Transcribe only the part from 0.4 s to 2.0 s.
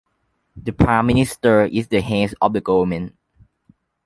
The Prime Minister is